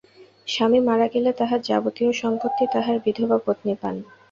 [0.47, 3.95] স্বামী মারা গেলে তাঁহার যাবতীয় সম্পত্তি তাঁহার বিধবা পত্নী পান।